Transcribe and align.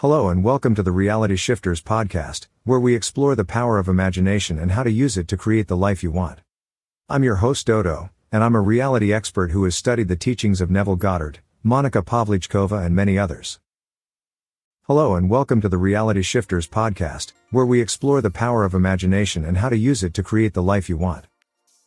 Hello 0.00 0.28
and 0.28 0.44
welcome 0.44 0.76
to 0.76 0.82
the 0.84 0.92
Reality 0.92 1.34
Shifters 1.34 1.82
podcast, 1.82 2.46
where 2.62 2.78
we 2.78 2.94
explore 2.94 3.34
the 3.34 3.44
power 3.44 3.80
of 3.80 3.88
imagination 3.88 4.56
and 4.56 4.70
how 4.70 4.84
to 4.84 4.92
use 4.92 5.18
it 5.18 5.26
to 5.26 5.36
create 5.36 5.66
the 5.66 5.76
life 5.76 6.04
you 6.04 6.12
want. 6.12 6.38
I'm 7.08 7.24
your 7.24 7.34
host 7.42 7.66
Dodo, 7.66 8.10
and 8.30 8.44
I'm 8.44 8.54
a 8.54 8.60
reality 8.60 9.12
expert 9.12 9.50
who 9.50 9.64
has 9.64 9.74
studied 9.74 10.06
the 10.06 10.14
teachings 10.14 10.60
of 10.60 10.70
Neville 10.70 10.94
Goddard, 10.94 11.40
Monica 11.64 12.00
Pavlichkova 12.00 12.86
and 12.86 12.94
many 12.94 13.18
others. 13.18 13.58
Hello 14.84 15.16
and 15.16 15.28
welcome 15.28 15.60
to 15.62 15.68
the 15.68 15.78
Reality 15.78 16.22
Shifters 16.22 16.68
podcast, 16.68 17.32
where 17.50 17.66
we 17.66 17.80
explore 17.80 18.20
the 18.20 18.30
power 18.30 18.62
of 18.64 18.74
imagination 18.74 19.44
and 19.44 19.58
how 19.58 19.68
to 19.68 19.76
use 19.76 20.04
it 20.04 20.14
to 20.14 20.22
create 20.22 20.54
the 20.54 20.62
life 20.62 20.88
you 20.88 20.96
want. 20.96 21.26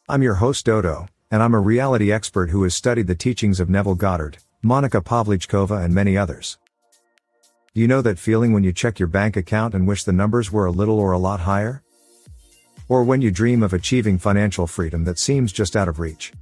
I'm 0.10 0.22
your 0.22 0.36
host 0.36 0.66
Dodo, 0.66 1.08
and 1.32 1.42
I'm 1.42 1.54
a 1.54 1.62
reality 1.62 2.12
expert 2.12 2.50
who 2.50 2.64
has 2.64 2.76
studied 2.76 3.08
the 3.08 3.16
teachings 3.16 3.62
of 3.62 3.70
Neville 3.70 3.96
Goddard, 3.96 4.40
Monica 4.62 5.00
Pavlichkova 5.00 5.82
and 5.82 5.96
many 5.96 6.18
others. 6.18 6.58
Do 7.74 7.80
you 7.80 7.88
know 7.88 8.02
that 8.02 8.20
feeling 8.20 8.52
when 8.52 8.66
you 8.66 8.74
check 8.74 9.00
your 9.00 9.08
bank 9.08 9.38
account 9.38 9.74
and 9.74 9.88
wish 9.88 10.04
the 10.04 10.12
numbers 10.12 10.52
were 10.52 10.66
a 10.66 10.72
little 10.72 11.00
or 11.00 11.14
a 11.14 11.18
lot 11.18 11.40
higher? 11.40 11.82
Or 12.90 13.06
when 13.06 13.22
you 13.22 13.32
dream 13.32 13.64
of 13.64 13.72
achieving 13.72 14.18
financial 14.18 14.68
freedom 14.68 15.06
that 15.06 15.18
seems 15.18 15.54
just 15.54 15.78
out 15.78 15.88
of 15.88 15.98
reach? 15.98 16.34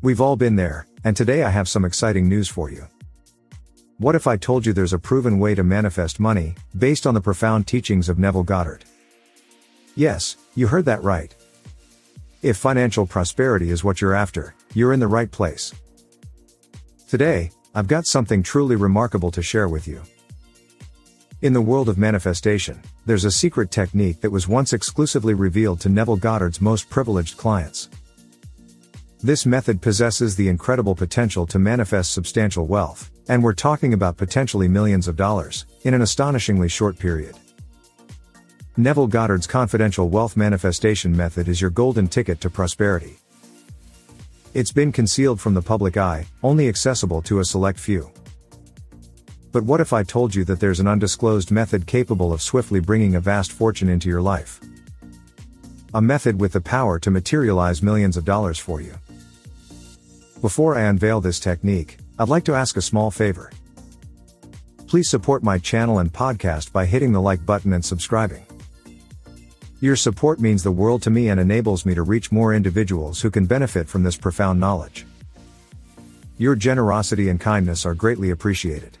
We've 0.00 0.22
all 0.22 0.36
been 0.36 0.56
there, 0.56 0.86
and 1.04 1.14
today 1.14 1.42
I 1.42 1.50
have 1.50 1.68
some 1.68 1.84
exciting 1.84 2.30
news 2.30 2.48
for 2.48 2.70
you. 2.70 2.86
What 3.98 4.14
if 4.14 4.26
I 4.26 4.38
told 4.38 4.64
you 4.64 4.72
there's 4.72 4.94
a 4.94 4.98
proven 4.98 5.38
way 5.38 5.54
to 5.54 5.62
manifest 5.62 6.18
money, 6.18 6.54
based 6.78 7.06
on 7.06 7.12
the 7.12 7.20
profound 7.20 7.66
teachings 7.66 8.08
of 8.08 8.18
Neville 8.18 8.42
Goddard? 8.42 8.86
Yes, 9.96 10.38
you 10.54 10.66
heard 10.66 10.86
that 10.86 11.02
right. 11.02 11.34
If 12.40 12.56
financial 12.56 13.06
prosperity 13.06 13.70
is 13.70 13.84
what 13.84 14.00
you're 14.00 14.14
after, 14.14 14.54
you're 14.72 14.94
in 14.94 15.00
the 15.00 15.06
right 15.06 15.30
place. 15.30 15.74
Today, 17.06 17.50
I've 17.74 17.86
got 17.86 18.06
something 18.06 18.42
truly 18.42 18.76
remarkable 18.76 19.30
to 19.32 19.42
share 19.42 19.68
with 19.68 19.86
you. 19.86 20.00
In 21.42 21.52
the 21.52 21.60
world 21.60 21.88
of 21.88 21.98
manifestation, 21.98 22.80
there's 23.04 23.24
a 23.24 23.30
secret 23.32 23.72
technique 23.72 24.20
that 24.20 24.30
was 24.30 24.46
once 24.46 24.72
exclusively 24.72 25.34
revealed 25.34 25.80
to 25.80 25.88
Neville 25.88 26.14
Goddard's 26.14 26.60
most 26.60 26.88
privileged 26.88 27.36
clients. 27.36 27.90
This 29.24 29.44
method 29.44 29.82
possesses 29.82 30.36
the 30.36 30.48
incredible 30.48 30.94
potential 30.94 31.44
to 31.48 31.58
manifest 31.58 32.12
substantial 32.12 32.68
wealth, 32.68 33.10
and 33.26 33.42
we're 33.42 33.54
talking 33.54 33.92
about 33.92 34.16
potentially 34.16 34.68
millions 34.68 35.08
of 35.08 35.16
dollars, 35.16 35.66
in 35.82 35.94
an 35.94 36.02
astonishingly 36.02 36.68
short 36.68 36.96
period. 36.96 37.36
Neville 38.76 39.08
Goddard's 39.08 39.48
confidential 39.48 40.08
wealth 40.08 40.36
manifestation 40.36 41.16
method 41.16 41.48
is 41.48 41.60
your 41.60 41.70
golden 41.70 42.06
ticket 42.06 42.40
to 42.42 42.50
prosperity. 42.50 43.18
It's 44.54 44.70
been 44.70 44.92
concealed 44.92 45.40
from 45.40 45.54
the 45.54 45.62
public 45.62 45.96
eye, 45.96 46.24
only 46.44 46.68
accessible 46.68 47.20
to 47.22 47.40
a 47.40 47.44
select 47.44 47.80
few. 47.80 48.12
But 49.52 49.64
what 49.64 49.82
if 49.82 49.92
I 49.92 50.02
told 50.02 50.34
you 50.34 50.44
that 50.46 50.60
there's 50.60 50.80
an 50.80 50.88
undisclosed 50.88 51.50
method 51.50 51.86
capable 51.86 52.32
of 52.32 52.40
swiftly 52.40 52.80
bringing 52.80 53.14
a 53.14 53.20
vast 53.20 53.52
fortune 53.52 53.90
into 53.90 54.08
your 54.08 54.22
life? 54.22 54.60
A 55.92 56.00
method 56.00 56.40
with 56.40 56.54
the 56.54 56.60
power 56.62 56.98
to 57.00 57.10
materialize 57.10 57.82
millions 57.82 58.16
of 58.16 58.24
dollars 58.24 58.58
for 58.58 58.80
you. 58.80 58.94
Before 60.40 60.74
I 60.74 60.84
unveil 60.84 61.20
this 61.20 61.38
technique, 61.38 61.98
I'd 62.18 62.30
like 62.30 62.44
to 62.44 62.54
ask 62.54 62.78
a 62.78 62.82
small 62.82 63.10
favor. 63.10 63.50
Please 64.86 65.10
support 65.10 65.42
my 65.42 65.58
channel 65.58 65.98
and 65.98 66.10
podcast 66.10 66.72
by 66.72 66.86
hitting 66.86 67.12
the 67.12 67.20
like 67.20 67.44
button 67.44 67.74
and 67.74 67.84
subscribing. 67.84 68.46
Your 69.80 69.96
support 69.96 70.40
means 70.40 70.62
the 70.62 70.70
world 70.70 71.02
to 71.02 71.10
me 71.10 71.28
and 71.28 71.38
enables 71.38 71.84
me 71.84 71.94
to 71.94 72.02
reach 72.02 72.32
more 72.32 72.54
individuals 72.54 73.20
who 73.20 73.30
can 73.30 73.44
benefit 73.44 73.86
from 73.86 74.02
this 74.02 74.16
profound 74.16 74.60
knowledge. 74.60 75.04
Your 76.38 76.54
generosity 76.54 77.28
and 77.28 77.38
kindness 77.38 77.84
are 77.84 77.94
greatly 77.94 78.30
appreciated. 78.30 78.96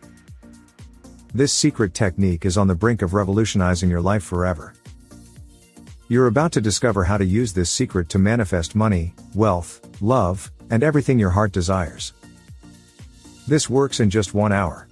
This 1.34 1.54
secret 1.54 1.94
technique 1.94 2.44
is 2.44 2.58
on 2.58 2.66
the 2.66 2.74
brink 2.74 3.00
of 3.00 3.14
revolutionizing 3.14 3.88
your 3.88 4.02
life 4.02 4.22
forever. 4.22 4.74
You're 6.08 6.26
about 6.26 6.52
to 6.52 6.60
discover 6.60 7.04
how 7.04 7.16
to 7.16 7.24
use 7.24 7.54
this 7.54 7.70
secret 7.70 8.10
to 8.10 8.18
manifest 8.18 8.74
money, 8.74 9.14
wealth, 9.34 9.80
love, 10.02 10.52
and 10.68 10.82
everything 10.82 11.18
your 11.18 11.30
heart 11.30 11.52
desires. 11.52 12.12
This 13.48 13.70
works 13.70 13.98
in 14.00 14.10
just 14.10 14.34
one 14.34 14.52
hour. 14.52 14.88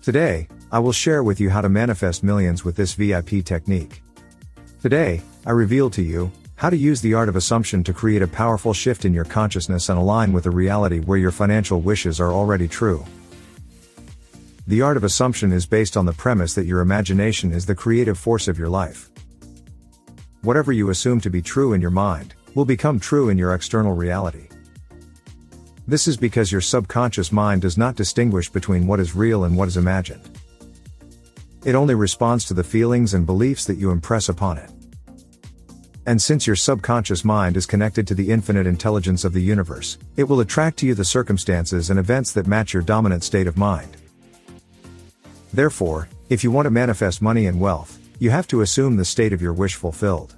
Today, 0.00 0.48
I 0.70 0.78
will 0.78 0.92
share 0.92 1.22
with 1.22 1.40
you 1.40 1.50
how 1.50 1.60
to 1.60 1.68
manifest 1.68 2.22
millions 2.22 2.64
with 2.64 2.74
this 2.74 2.94
VIP 2.94 3.44
technique. 3.44 4.02
Today, 4.80 5.20
I 5.44 5.50
reveal 5.50 5.90
to 5.90 6.00
you 6.00 6.32
how 6.56 6.70
to 6.70 6.76
use 6.76 7.02
the 7.02 7.12
art 7.12 7.28
of 7.28 7.36
assumption 7.36 7.84
to 7.84 7.92
create 7.92 8.22
a 8.22 8.26
powerful 8.26 8.72
shift 8.72 9.04
in 9.04 9.12
your 9.12 9.26
consciousness 9.26 9.90
and 9.90 9.98
align 9.98 10.32
with 10.32 10.46
a 10.46 10.50
reality 10.50 11.00
where 11.00 11.18
your 11.18 11.32
financial 11.32 11.82
wishes 11.82 12.18
are 12.18 12.32
already 12.32 12.66
true. 12.66 13.04
The 14.66 14.80
art 14.80 14.96
of 14.96 15.02
assumption 15.02 15.52
is 15.52 15.66
based 15.66 15.96
on 15.96 16.06
the 16.06 16.12
premise 16.12 16.54
that 16.54 16.66
your 16.66 16.80
imagination 16.80 17.52
is 17.52 17.66
the 17.66 17.74
creative 17.74 18.16
force 18.16 18.46
of 18.46 18.58
your 18.58 18.68
life. 18.68 19.10
Whatever 20.42 20.70
you 20.70 20.90
assume 20.90 21.20
to 21.22 21.30
be 21.30 21.42
true 21.42 21.72
in 21.72 21.80
your 21.80 21.90
mind, 21.90 22.34
will 22.54 22.64
become 22.64 23.00
true 23.00 23.28
in 23.28 23.38
your 23.38 23.54
external 23.54 23.94
reality. 23.94 24.48
This 25.88 26.06
is 26.06 26.16
because 26.16 26.52
your 26.52 26.60
subconscious 26.60 27.32
mind 27.32 27.62
does 27.62 27.76
not 27.76 27.96
distinguish 27.96 28.48
between 28.48 28.86
what 28.86 29.00
is 29.00 29.16
real 29.16 29.44
and 29.44 29.56
what 29.56 29.68
is 29.68 29.76
imagined. 29.76 30.30
It 31.64 31.74
only 31.74 31.94
responds 31.94 32.44
to 32.46 32.54
the 32.54 32.64
feelings 32.64 33.14
and 33.14 33.26
beliefs 33.26 33.64
that 33.64 33.78
you 33.78 33.90
impress 33.90 34.28
upon 34.28 34.58
it. 34.58 34.70
And 36.06 36.20
since 36.20 36.46
your 36.46 36.56
subconscious 36.56 37.24
mind 37.24 37.56
is 37.56 37.66
connected 37.66 38.06
to 38.08 38.14
the 38.14 38.30
infinite 38.30 38.66
intelligence 38.66 39.24
of 39.24 39.32
the 39.32 39.42
universe, 39.42 39.98
it 40.16 40.24
will 40.24 40.40
attract 40.40 40.78
to 40.78 40.86
you 40.86 40.94
the 40.94 41.04
circumstances 41.04 41.90
and 41.90 41.98
events 41.98 42.32
that 42.32 42.46
match 42.46 42.74
your 42.74 42.82
dominant 42.82 43.24
state 43.24 43.46
of 43.46 43.56
mind. 43.56 43.96
Therefore, 45.52 46.08
if 46.28 46.42
you 46.42 46.50
want 46.50 46.66
to 46.66 46.70
manifest 46.70 47.20
money 47.20 47.46
and 47.46 47.60
wealth, 47.60 47.98
you 48.18 48.30
have 48.30 48.46
to 48.48 48.62
assume 48.62 48.96
the 48.96 49.04
state 49.04 49.32
of 49.32 49.42
your 49.42 49.52
wish 49.52 49.74
fulfilled. 49.74 50.34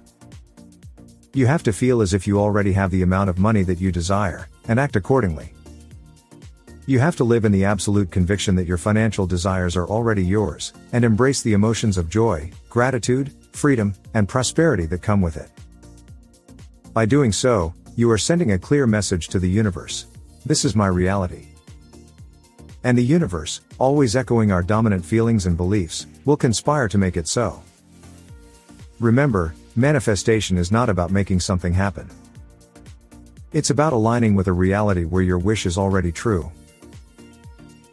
You 1.33 1.45
have 1.47 1.63
to 1.63 1.73
feel 1.73 2.01
as 2.01 2.13
if 2.13 2.27
you 2.27 2.39
already 2.39 2.73
have 2.73 2.91
the 2.91 3.01
amount 3.01 3.29
of 3.29 3.39
money 3.39 3.63
that 3.63 3.79
you 3.79 3.91
desire, 3.91 4.47
and 4.67 4.79
act 4.79 4.95
accordingly. 4.95 5.53
You 6.87 6.99
have 6.99 7.15
to 7.17 7.23
live 7.23 7.45
in 7.45 7.51
the 7.51 7.65
absolute 7.65 8.11
conviction 8.11 8.55
that 8.55 8.67
your 8.67 8.77
financial 8.77 9.25
desires 9.25 9.75
are 9.75 9.87
already 9.87 10.23
yours, 10.23 10.73
and 10.93 11.03
embrace 11.03 11.41
the 11.41 11.53
emotions 11.53 11.97
of 11.97 12.09
joy, 12.09 12.51
gratitude, 12.69 13.33
freedom, 13.53 13.95
and 14.13 14.29
prosperity 14.29 14.85
that 14.87 15.01
come 15.01 15.21
with 15.21 15.37
it. 15.37 15.49
By 16.93 17.05
doing 17.05 17.31
so, 17.31 17.73
you 17.95 18.11
are 18.11 18.17
sending 18.17 18.51
a 18.51 18.59
clear 18.59 18.85
message 18.85 19.29
to 19.29 19.39
the 19.39 19.49
universe. 19.49 20.05
This 20.45 20.63
is 20.63 20.75
my 20.75 20.87
reality. 20.87 21.54
And 22.85 22.95
the 22.95 23.03
universe, 23.03 23.61
always 23.79 24.15
echoing 24.15 24.51
our 24.51 24.61
dominant 24.61 25.03
feelings 25.03 25.47
and 25.47 25.57
beliefs, 25.57 26.05
will 26.23 26.37
conspire 26.37 26.87
to 26.87 26.99
make 26.99 27.17
it 27.17 27.27
so. 27.27 27.63
Remember, 28.99 29.55
manifestation 29.75 30.55
is 30.55 30.71
not 30.71 30.87
about 30.87 31.09
making 31.09 31.39
something 31.39 31.73
happen. 31.73 32.07
It's 33.53 33.71
about 33.71 33.93
aligning 33.93 34.35
with 34.35 34.47
a 34.49 34.53
reality 34.53 35.03
where 35.03 35.23
your 35.23 35.39
wish 35.39 35.65
is 35.65 35.79
already 35.79 36.11
true. 36.11 36.51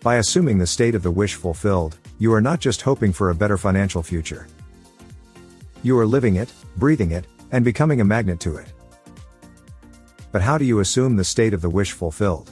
By 0.02 0.16
assuming 0.16 0.58
the 0.58 0.66
state 0.66 0.94
of 0.94 1.02
the 1.02 1.10
wish 1.10 1.36
fulfilled, 1.36 1.96
you 2.18 2.30
are 2.34 2.42
not 2.42 2.60
just 2.60 2.82
hoping 2.82 3.14
for 3.14 3.30
a 3.30 3.34
better 3.34 3.56
financial 3.56 4.02
future. 4.02 4.46
You 5.82 5.98
are 5.98 6.06
living 6.06 6.36
it, 6.36 6.52
breathing 6.76 7.12
it, 7.12 7.26
and 7.50 7.64
becoming 7.64 8.02
a 8.02 8.04
magnet 8.04 8.40
to 8.40 8.56
it. 8.56 8.66
But 10.32 10.42
how 10.42 10.58
do 10.58 10.66
you 10.66 10.80
assume 10.80 11.16
the 11.16 11.24
state 11.24 11.54
of 11.54 11.62
the 11.62 11.70
wish 11.70 11.92
fulfilled? 11.92 12.50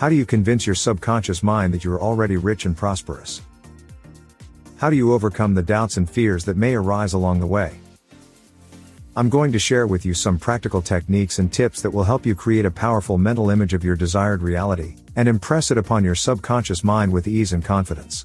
How 0.00 0.08
do 0.08 0.14
you 0.14 0.24
convince 0.24 0.64
your 0.64 0.74
subconscious 0.74 1.42
mind 1.42 1.74
that 1.74 1.84
you 1.84 1.92
are 1.92 2.00
already 2.00 2.38
rich 2.38 2.64
and 2.64 2.74
prosperous? 2.74 3.42
How 4.78 4.88
do 4.88 4.96
you 4.96 5.12
overcome 5.12 5.52
the 5.52 5.62
doubts 5.62 5.98
and 5.98 6.08
fears 6.08 6.42
that 6.46 6.56
may 6.56 6.74
arise 6.74 7.12
along 7.12 7.40
the 7.40 7.46
way? 7.46 7.78
I'm 9.14 9.28
going 9.28 9.52
to 9.52 9.58
share 9.58 9.86
with 9.86 10.06
you 10.06 10.14
some 10.14 10.38
practical 10.38 10.80
techniques 10.80 11.38
and 11.38 11.52
tips 11.52 11.82
that 11.82 11.90
will 11.90 12.04
help 12.04 12.24
you 12.24 12.34
create 12.34 12.64
a 12.64 12.70
powerful 12.70 13.18
mental 13.18 13.50
image 13.50 13.74
of 13.74 13.84
your 13.84 13.94
desired 13.94 14.40
reality, 14.40 14.96
and 15.16 15.28
impress 15.28 15.70
it 15.70 15.76
upon 15.76 16.02
your 16.02 16.14
subconscious 16.14 16.82
mind 16.82 17.12
with 17.12 17.28
ease 17.28 17.52
and 17.52 17.62
confidence. 17.62 18.24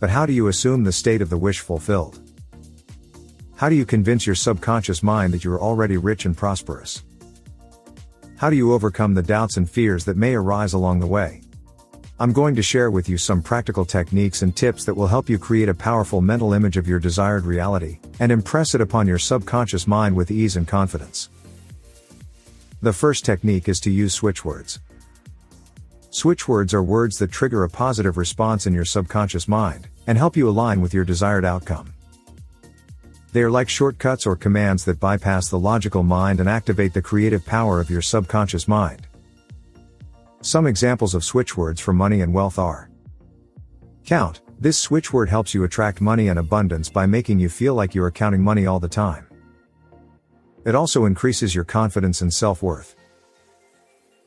But 0.00 0.10
how 0.10 0.26
do 0.26 0.32
you 0.32 0.48
assume 0.48 0.82
the 0.82 0.90
state 0.90 1.22
of 1.22 1.30
the 1.30 1.38
wish 1.38 1.60
fulfilled? 1.60 2.18
How 3.54 3.68
do 3.68 3.76
you 3.76 3.86
convince 3.86 4.26
your 4.26 4.34
subconscious 4.34 5.00
mind 5.00 5.32
that 5.32 5.44
you 5.44 5.52
are 5.52 5.60
already 5.60 5.96
rich 5.96 6.24
and 6.24 6.36
prosperous? 6.36 7.04
How 8.38 8.50
do 8.50 8.54
you 8.54 8.72
overcome 8.72 9.14
the 9.14 9.22
doubts 9.22 9.56
and 9.56 9.68
fears 9.68 10.04
that 10.04 10.16
may 10.16 10.36
arise 10.36 10.72
along 10.72 11.00
the 11.00 11.08
way? 11.08 11.40
I'm 12.20 12.32
going 12.32 12.54
to 12.54 12.62
share 12.62 12.88
with 12.88 13.08
you 13.08 13.18
some 13.18 13.42
practical 13.42 13.84
techniques 13.84 14.42
and 14.42 14.54
tips 14.54 14.84
that 14.84 14.94
will 14.94 15.08
help 15.08 15.28
you 15.28 15.40
create 15.40 15.68
a 15.68 15.74
powerful 15.74 16.20
mental 16.20 16.52
image 16.52 16.76
of 16.76 16.86
your 16.86 17.00
desired 17.00 17.44
reality, 17.44 17.98
and 18.20 18.30
impress 18.30 18.76
it 18.76 18.80
upon 18.80 19.08
your 19.08 19.18
subconscious 19.18 19.88
mind 19.88 20.14
with 20.14 20.30
ease 20.30 20.54
and 20.54 20.68
confidence. 20.68 21.30
The 22.80 22.92
first 22.92 23.24
technique 23.24 23.68
is 23.68 23.80
to 23.80 23.90
use 23.90 24.14
switch 24.14 24.44
words. 24.44 24.78
Switch 26.10 26.46
words 26.46 26.72
are 26.72 26.82
words 26.84 27.18
that 27.18 27.32
trigger 27.32 27.64
a 27.64 27.68
positive 27.68 28.16
response 28.16 28.68
in 28.68 28.72
your 28.72 28.84
subconscious 28.84 29.48
mind, 29.48 29.88
and 30.06 30.16
help 30.16 30.36
you 30.36 30.48
align 30.48 30.80
with 30.80 30.94
your 30.94 31.04
desired 31.04 31.44
outcome. 31.44 31.92
They 33.38 33.44
are 33.44 33.50
like 33.52 33.68
shortcuts 33.68 34.26
or 34.26 34.34
commands 34.34 34.84
that 34.84 34.98
bypass 34.98 35.48
the 35.48 35.60
logical 35.60 36.02
mind 36.02 36.40
and 36.40 36.48
activate 36.48 36.92
the 36.92 37.00
creative 37.00 37.46
power 37.46 37.78
of 37.78 37.88
your 37.88 38.02
subconscious 38.02 38.66
mind. 38.66 39.06
Some 40.40 40.66
examples 40.66 41.14
of 41.14 41.22
switch 41.22 41.56
words 41.56 41.80
for 41.80 41.92
money 41.92 42.22
and 42.22 42.34
wealth 42.34 42.58
are 42.58 42.90
Count. 44.04 44.40
This 44.58 44.76
switch 44.76 45.12
word 45.12 45.28
helps 45.28 45.54
you 45.54 45.62
attract 45.62 46.00
money 46.00 46.26
and 46.26 46.40
abundance 46.40 46.88
by 46.88 47.06
making 47.06 47.38
you 47.38 47.48
feel 47.48 47.74
like 47.74 47.94
you 47.94 48.02
are 48.02 48.10
counting 48.10 48.42
money 48.42 48.66
all 48.66 48.80
the 48.80 48.88
time. 48.88 49.28
It 50.64 50.74
also 50.74 51.04
increases 51.04 51.54
your 51.54 51.62
confidence 51.62 52.22
and 52.22 52.34
self-worth. 52.34 52.96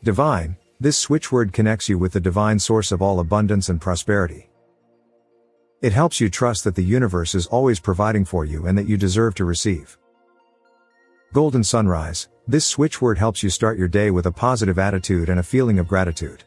Divine. 0.06 0.56
This 0.80 0.98
switch 0.98 1.34
word 1.34 1.52
connects 1.52 1.90
you 1.90 1.98
with 1.98 2.13
the 2.13 2.22
divine 2.22 2.60
source 2.60 2.94
of 2.94 3.02
all 3.02 3.19
abundance 3.19 3.68
and 3.68 3.81
prosperity. 3.81 4.48
It 5.81 5.94
helps 5.94 6.22
you 6.22 6.30
trust 6.30 6.63
that 6.66 6.75
the 6.75 6.83
universe 6.83 7.33
is 7.33 7.48
always 7.48 7.80
providing 7.80 8.24
for 8.24 8.45
you 8.45 8.68
and 8.68 8.78
that 8.78 8.88
you 8.88 8.98
deserve 8.98 9.33
to 9.36 9.45
receive. 9.45 9.98
Golden 11.33 11.63
Sunrise. 11.63 12.30
This 12.48 12.68
switch 12.68 13.01
word 13.01 13.18
helps 13.18 13.42
you 13.42 13.50
start 13.50 13.80
your 13.80 13.88
day 13.88 14.12
with 14.12 14.28
a 14.28 14.31
positive 14.31 14.78
attitude 14.78 15.30
and 15.30 15.39
a 15.39 15.44
feeling 15.44 15.80
of 15.80 15.88
gratitude. 15.88 16.44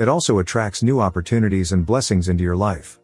It 0.00 0.08
also 0.08 0.40
attracts 0.40 0.82
new 0.82 1.00
opportunities 1.00 1.70
and 1.70 1.86
blessings 1.86 2.28
into 2.28 2.42
your 2.42 2.56
life. 2.56 2.98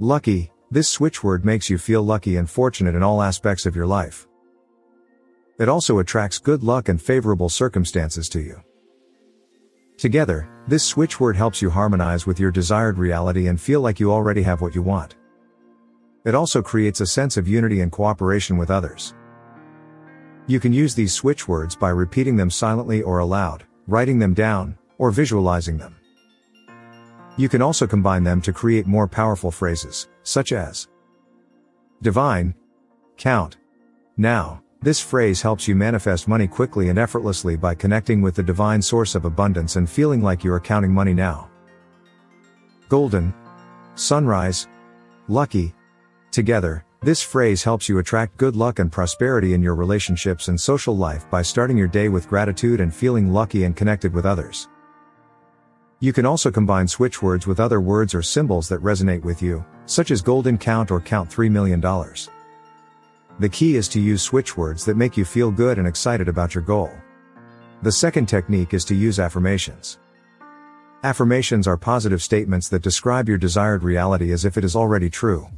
Lucky. 0.00 0.50
This 0.72 0.88
switch 0.88 1.22
word 1.22 1.44
makes 1.44 1.68
you 1.68 1.78
feel 1.78 2.02
lucky 2.02 2.36
and 2.36 2.48
fortunate 2.48 2.94
in 2.94 3.02
all 3.02 3.22
aspects 3.22 3.66
of 3.66 3.76
your 3.76 3.86
life. 3.86 4.26
It 5.58 5.68
also 5.68 5.98
attracts 5.98 6.38
good 6.38 6.62
luck 6.62 6.88
and 6.88 7.00
favorable 7.00 7.48
circumstances 7.48 8.28
to 8.30 8.40
you. 8.40 8.62
Together, 10.00 10.48
this 10.66 10.82
switch 10.82 11.20
word 11.20 11.36
helps 11.36 11.60
you 11.60 11.68
harmonize 11.68 12.26
with 12.26 12.40
your 12.40 12.50
desired 12.50 12.96
reality 12.96 13.48
and 13.48 13.60
feel 13.60 13.82
like 13.82 14.00
you 14.00 14.10
already 14.10 14.40
have 14.40 14.62
what 14.62 14.74
you 14.74 14.80
want. 14.80 15.16
It 16.24 16.34
also 16.34 16.62
creates 16.62 17.02
a 17.02 17.06
sense 17.06 17.36
of 17.36 17.46
unity 17.46 17.82
and 17.82 17.92
cooperation 17.92 18.56
with 18.56 18.70
others. 18.70 19.14
You 20.46 20.58
can 20.58 20.72
use 20.72 20.94
these 20.94 21.12
switch 21.12 21.46
words 21.46 21.76
by 21.76 21.90
repeating 21.90 22.34
them 22.34 22.48
silently 22.48 23.02
or 23.02 23.18
aloud, 23.18 23.64
writing 23.86 24.18
them 24.18 24.32
down, 24.32 24.78
or 24.96 25.10
visualizing 25.10 25.76
them. 25.76 25.94
You 27.36 27.50
can 27.50 27.60
also 27.60 27.86
combine 27.86 28.24
them 28.24 28.40
to 28.40 28.54
create 28.54 28.86
more 28.86 29.06
powerful 29.06 29.50
phrases, 29.50 30.08
such 30.22 30.52
as 30.52 30.88
Divine, 32.00 32.54
Count, 33.18 33.58
Now, 34.16 34.62
this 34.82 35.00
phrase 35.00 35.42
helps 35.42 35.68
you 35.68 35.74
manifest 35.74 36.26
money 36.26 36.46
quickly 36.46 36.88
and 36.88 36.98
effortlessly 36.98 37.56
by 37.56 37.74
connecting 37.74 38.22
with 38.22 38.34
the 38.34 38.42
divine 38.42 38.80
source 38.80 39.14
of 39.14 39.26
abundance 39.26 39.76
and 39.76 39.88
feeling 39.88 40.22
like 40.22 40.42
you 40.42 40.52
are 40.52 40.60
counting 40.60 40.92
money 40.92 41.12
now. 41.12 41.50
Golden. 42.88 43.34
Sunrise. 43.94 44.68
Lucky. 45.28 45.74
Together, 46.30 46.84
this 47.02 47.22
phrase 47.22 47.62
helps 47.62 47.88
you 47.88 47.98
attract 47.98 48.36
good 48.38 48.56
luck 48.56 48.78
and 48.78 48.90
prosperity 48.90 49.52
in 49.52 49.62
your 49.62 49.74
relationships 49.74 50.48
and 50.48 50.58
social 50.58 50.96
life 50.96 51.28
by 51.30 51.42
starting 51.42 51.76
your 51.76 51.88
day 51.88 52.08
with 52.08 52.28
gratitude 52.28 52.80
and 52.80 52.94
feeling 52.94 53.32
lucky 53.32 53.64
and 53.64 53.76
connected 53.76 54.14
with 54.14 54.24
others. 54.24 54.68
You 55.98 56.14
can 56.14 56.24
also 56.24 56.50
combine 56.50 56.88
switch 56.88 57.20
words 57.20 57.46
with 57.46 57.60
other 57.60 57.82
words 57.82 58.14
or 58.14 58.22
symbols 58.22 58.68
that 58.70 58.80
resonate 58.80 59.22
with 59.22 59.42
you, 59.42 59.62
such 59.84 60.10
as 60.10 60.22
golden 60.22 60.56
count 60.56 60.90
or 60.90 61.00
count 61.00 61.28
$3 61.28 61.50
million. 61.50 61.82
The 63.40 63.48
key 63.48 63.76
is 63.76 63.88
to 63.88 64.00
use 64.00 64.20
switch 64.20 64.58
words 64.58 64.84
that 64.84 64.98
make 64.98 65.16
you 65.16 65.24
feel 65.24 65.50
good 65.50 65.78
and 65.78 65.88
excited 65.88 66.28
about 66.28 66.54
your 66.54 66.62
goal. 66.62 66.90
The 67.80 67.90
second 67.90 68.26
technique 68.26 68.74
is 68.74 68.84
to 68.84 68.94
use 68.94 69.18
affirmations. 69.18 69.98
Affirmations 71.04 71.66
are 71.66 71.78
positive 71.78 72.22
statements 72.22 72.68
that 72.68 72.82
describe 72.82 73.30
your 73.30 73.38
desired 73.38 73.82
reality 73.82 74.32
as 74.32 74.44
if 74.44 74.58
it 74.58 74.64
is 74.64 74.76
already 74.76 75.08
true. 75.08 75.48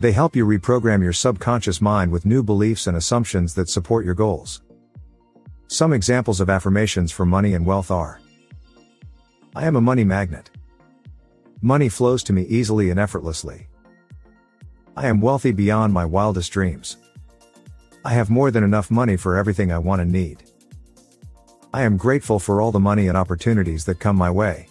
They 0.00 0.12
help 0.12 0.36
you 0.36 0.44
reprogram 0.44 1.02
your 1.02 1.14
subconscious 1.14 1.80
mind 1.80 2.12
with 2.12 2.26
new 2.26 2.42
beliefs 2.42 2.86
and 2.88 2.98
assumptions 2.98 3.54
that 3.54 3.70
support 3.70 4.04
your 4.04 4.14
goals. 4.14 4.60
Some 5.68 5.94
examples 5.94 6.42
of 6.42 6.50
affirmations 6.50 7.10
for 7.10 7.24
money 7.24 7.54
and 7.54 7.64
wealth 7.64 7.90
are 7.90 8.20
I 9.54 9.64
am 9.64 9.76
a 9.76 9.80
money 9.80 10.04
magnet. 10.04 10.50
Money 11.62 11.88
flows 11.88 12.22
to 12.24 12.34
me 12.34 12.42
easily 12.42 12.90
and 12.90 13.00
effortlessly. 13.00 13.68
I 14.98 15.08
am 15.08 15.20
wealthy 15.20 15.52
beyond 15.52 15.92
my 15.92 16.06
wildest 16.06 16.50
dreams. 16.52 16.96
I 18.02 18.14
have 18.14 18.30
more 18.30 18.50
than 18.50 18.64
enough 18.64 18.90
money 18.90 19.16
for 19.16 19.36
everything 19.36 19.70
I 19.70 19.78
want 19.78 20.00
and 20.00 20.10
need. 20.10 20.42
I 21.74 21.82
am 21.82 21.98
grateful 21.98 22.38
for 22.38 22.62
all 22.62 22.72
the 22.72 22.80
money 22.80 23.08
and 23.08 23.16
opportunities 23.16 23.84
that 23.84 24.00
come 24.00 24.16
my 24.16 24.30
way. 24.30 24.68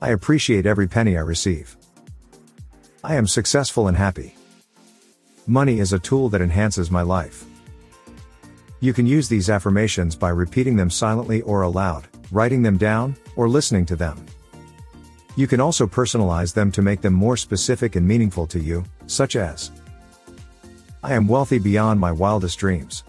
I 0.00 0.10
appreciate 0.10 0.64
every 0.64 0.88
penny 0.88 1.18
I 1.18 1.20
receive. 1.20 1.76
I 3.04 3.16
am 3.16 3.26
successful 3.26 3.88
and 3.88 3.96
happy. 3.96 4.34
Money 5.46 5.80
is 5.80 5.92
a 5.92 5.98
tool 5.98 6.30
that 6.30 6.40
enhances 6.40 6.90
my 6.90 7.02
life. 7.02 7.44
You 8.80 8.94
can 8.94 9.04
use 9.04 9.28
these 9.28 9.50
affirmations 9.50 10.16
by 10.16 10.30
repeating 10.30 10.76
them 10.76 10.88
silently 10.88 11.42
or 11.42 11.60
aloud, 11.62 12.08
writing 12.30 12.62
them 12.62 12.78
down, 12.78 13.16
or 13.36 13.50
listening 13.50 13.84
to 13.86 13.96
them. 13.96 14.24
You 15.40 15.46
can 15.46 15.58
also 15.58 15.86
personalize 15.86 16.52
them 16.52 16.70
to 16.72 16.82
make 16.82 17.00
them 17.00 17.14
more 17.14 17.34
specific 17.34 17.96
and 17.96 18.06
meaningful 18.06 18.46
to 18.48 18.60
you, 18.60 18.84
such 19.06 19.36
as 19.36 19.70
I 21.02 21.14
am 21.14 21.26
wealthy 21.26 21.58
beyond 21.58 21.98
my 21.98 22.12
wildest 22.12 22.58
dreams. 22.58 23.04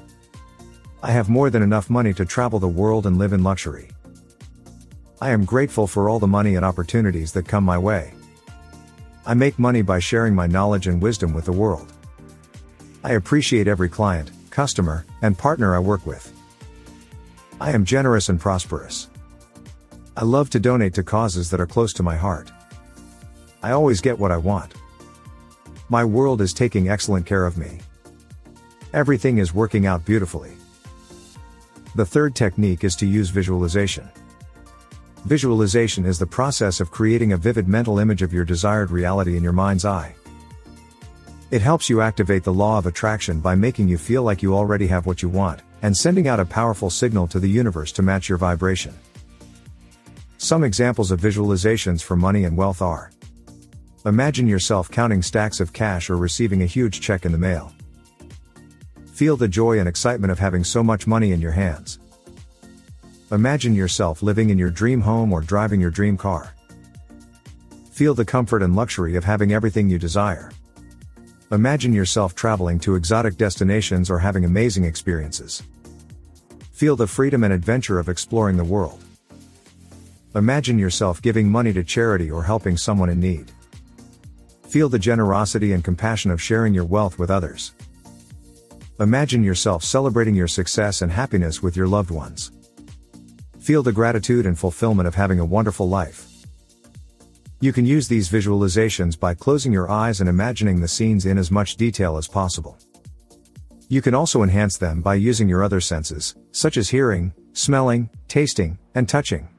I 1.04 1.12
have 1.12 1.28
more 1.28 1.50
than 1.50 1.62
enough 1.62 1.90
money 1.90 2.14
to 2.14 2.24
travel 2.24 2.58
the 2.58 2.70
world 2.70 3.06
and 3.06 3.18
live 3.18 3.34
in 3.34 3.44
luxury. 3.44 3.90
I 5.20 5.32
am 5.32 5.44
grateful 5.44 5.88
for 5.88 6.08
all 6.08 6.20
the 6.20 6.26
money 6.26 6.56
and 6.56 6.64
opportunities 6.64 7.34
that 7.34 7.50
come 7.50 7.66
my 7.66 7.78
way. 7.78 8.14
I 9.26 9.34
make 9.34 9.60
money 9.60 9.82
by 9.82 10.00
sharing 10.00 10.34
my 10.34 10.48
knowledge 10.48 10.88
and 10.88 11.02
wisdom 11.02 11.34
with 11.34 11.44
the 11.44 11.52
world. 11.52 11.92
I 13.04 13.12
appreciate 13.16 13.68
every 13.68 13.90
client, 13.90 14.32
customer, 14.52 15.06
and 15.22 15.38
partner 15.38 15.76
I 15.76 15.80
work 15.80 16.06
with. 16.06 16.32
I 17.60 17.72
am 17.72 17.84
generous 17.84 18.30
and 18.30 18.40
prosperous. 18.40 19.10
I 20.22 20.24
love 20.24 20.52
to 20.52 20.60
donate 20.60 20.94
to 20.94 21.04
causes 21.04 21.50
that 21.50 21.60
are 21.60 21.66
close 21.66 21.94
to 21.94 22.04
my 22.04 22.16
heart. 22.16 22.52
I 23.64 23.72
always 23.72 24.02
get 24.02 24.20
what 24.20 24.32
I 24.32 24.38
want. 24.38 24.76
My 25.90 26.06
world 26.06 26.42
is 26.42 26.54
taking 26.54 26.90
excellent 26.90 27.26
care 27.26 27.44
of 27.44 27.58
me. 27.58 27.80
Everything 28.94 29.40
is 29.40 29.56
working 29.56 29.88
out 29.88 30.06
beautifully. 30.06 30.52
The 31.96 32.06
third 32.06 32.36
technique 32.36 32.84
is 32.84 32.96
to 32.98 33.08
use 33.08 33.32
visualization. 33.32 34.08
Visualization 35.26 36.06
is 36.06 36.20
the 36.20 36.28
process 36.28 36.80
of 36.80 36.92
creating 36.92 37.34
a 37.34 37.38
vivid 37.38 37.68
mental 37.68 37.98
image 37.98 38.22
of 38.22 38.32
your 38.32 38.46
desired 38.46 38.92
reality 38.92 39.38
in 39.38 39.42
your 39.42 39.54
mind's 39.54 39.86
eye. 39.86 40.14
It 41.50 41.64
helps 41.64 41.90
you 41.90 42.02
activate 42.02 42.44
the 42.44 42.54
law 42.54 42.78
of 42.78 42.86
attraction 42.86 43.40
by 43.40 43.56
making 43.56 43.88
you 43.88 43.98
feel 43.98 44.22
like 44.22 44.44
you 44.44 44.54
already 44.54 44.86
have 44.86 45.08
what 45.08 45.24
you 45.24 45.30
want, 45.30 45.64
and 45.82 45.98
sending 45.98 46.28
out 46.28 46.40
a 46.40 46.46
powerful 46.46 46.92
signal 46.92 47.26
to 47.30 47.40
the 47.40 47.50
universe 47.50 47.92
to 47.94 48.04
match 48.04 48.30
your 48.30 48.38
vibration. 48.38 48.94
Some 50.52 50.66
examples 50.66 51.12
of 51.12 51.22
visualizations 51.22 52.04
for 52.04 52.18
money 52.18 52.44
and 52.44 52.58
wealth 52.58 52.82
are 52.82 53.10
Imagine 54.06 54.50
yourself 54.50 54.92
counting 54.92 55.22
stacks 55.22 55.62
of 55.62 55.72
cash 55.72 56.10
or 56.10 56.18
receiving 56.18 56.62
a 56.62 56.66
huge 56.66 57.00
check 57.00 57.24
in 57.24 57.32
the 57.32 57.38
mail. 57.38 57.72
Feel 59.14 59.38
the 59.38 59.48
joy 59.48 59.80
and 59.80 59.88
excitement 59.88 60.30
of 60.30 60.40
having 60.40 60.66
so 60.66 60.84
much 60.84 61.08
money 61.08 61.32
in 61.32 61.40
your 61.40 61.54
hands. 61.54 62.00
Imagine 63.32 63.74
yourself 63.74 64.22
living 64.22 64.50
in 64.50 64.58
your 64.58 64.70
dream 64.70 65.00
home 65.00 65.32
or 65.32 65.40
driving 65.40 65.80
your 65.80 65.90
dream 65.90 66.18
car. 66.18 66.54
Feel 67.94 68.14
the 68.14 68.26
comfort 68.26 68.62
and 68.62 68.76
luxury 68.76 69.16
of 69.16 69.24
having 69.24 69.54
everything 69.54 69.90
you 69.90 69.98
desire. 69.98 70.52
Imagine 71.54 71.94
yourself 71.94 72.36
traveling 72.36 72.78
to 72.82 72.96
exotic 72.96 73.38
destinations 73.38 74.10
or 74.10 74.20
having 74.20 74.44
amazing 74.44 74.84
experiences. 74.84 75.64
Feel 76.74 76.98
the 76.98 77.08
freedom 77.08 77.46
and 77.46 77.54
adventure 77.54 78.00
of 78.00 78.10
exploring 78.10 78.58
the 78.58 78.66
world. 78.66 79.02
Imagine 80.34 80.80
yourself 80.80 81.22
giving 81.22 81.50
money 81.50 81.74
to 81.74 81.84
charity 81.84 82.32
or 82.32 82.44
helping 82.44 82.78
someone 82.78 83.10
in 83.10 83.20
need. 83.20 83.52
Feel 84.70 84.88
the 84.88 84.98
generosity 84.98 85.74
and 85.74 85.84
compassion 85.84 86.32
of 86.32 86.42
sharing 86.42 86.74
your 86.74 86.86
wealth 86.86 87.20
with 87.20 87.30
others. 87.30 87.74
Imagine 89.02 89.44
yourself 89.44 89.84
celebrating 89.84 90.34
your 90.34 90.48
success 90.48 91.02
and 91.02 91.12
happiness 91.12 91.62
with 91.62 91.76
your 91.76 91.88
loved 91.88 92.12
ones. 92.12 92.52
Feel 93.60 93.84
the 93.84 93.92
gratitude 93.92 94.46
and 94.46 94.58
fulfillment 94.58 95.06
of 95.06 95.16
having 95.16 95.42
a 95.42 95.46
wonderful 95.46 95.90
life. 95.90 96.28
You 97.60 97.74
can 97.74 97.86
use 97.86 98.08
these 98.08 98.30
visualizations 98.30 99.20
by 99.20 99.34
closing 99.34 99.74
your 99.74 99.92
eyes 99.92 100.22
and 100.22 100.30
imagining 100.30 100.80
the 100.80 100.88
scenes 100.88 101.26
in 101.26 101.38
as 101.38 101.52
much 101.52 101.76
detail 101.76 102.16
as 102.16 102.30
possible. 102.30 102.78
You 103.90 104.02
can 104.02 104.16
also 104.16 104.44
enhance 104.44 104.78
them 104.78 105.02
by 105.02 105.16
using 105.16 105.50
your 105.50 105.62
other 105.62 105.82
senses, 105.82 106.36
such 106.54 106.78
as 106.78 106.90
hearing, 106.90 107.34
smelling, 107.52 108.10
tasting, 108.30 108.80
and 108.96 109.10
touching. 109.10 109.50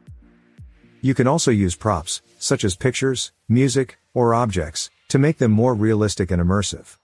You 1.04 1.14
can 1.14 1.26
also 1.26 1.50
use 1.50 1.75
props, 1.75 2.23
such 2.38 2.62
as 2.62 2.76
pictures, 2.76 3.32
music, 3.49 3.99
or 4.14 4.35
objects, 4.35 4.88
to 5.09 5.18
make 5.18 5.38
them 5.38 5.50
more 5.50 5.75
realistic 5.75 6.30
and 6.30 6.40
immersive. 6.40 6.97